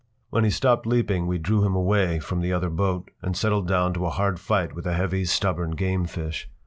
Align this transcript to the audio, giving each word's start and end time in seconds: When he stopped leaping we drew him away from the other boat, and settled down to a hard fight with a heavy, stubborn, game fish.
When 0.31 0.43
he 0.43 0.49
stopped 0.49 0.87
leaping 0.87 1.27
we 1.27 1.37
drew 1.37 1.63
him 1.63 1.75
away 1.75 2.17
from 2.19 2.41
the 2.41 2.51
other 2.51 2.71
boat, 2.71 3.11
and 3.21 3.37
settled 3.37 3.67
down 3.67 3.93
to 3.93 4.07
a 4.07 4.09
hard 4.09 4.39
fight 4.39 4.73
with 4.73 4.87
a 4.87 4.93
heavy, 4.95 5.25
stubborn, 5.25 5.75
game 5.75 6.05
fish. 6.05 6.49